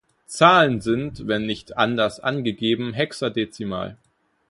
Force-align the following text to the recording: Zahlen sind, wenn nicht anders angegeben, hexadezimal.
Zahlen 0.25 0.81
sind, 0.81 1.27
wenn 1.27 1.45
nicht 1.45 1.77
anders 1.77 2.19
angegeben, 2.19 2.91
hexadezimal. 2.93 3.97